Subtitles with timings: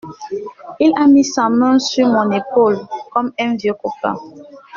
[0.79, 2.79] Il a mis sa main sur mon épaule,
[3.13, 4.15] comme un vieux copain.